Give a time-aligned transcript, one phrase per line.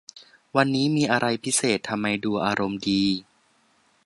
[0.55, 3.03] วันนี้มีอะไรพิเศษ ทำไมดูอารมณ์ดี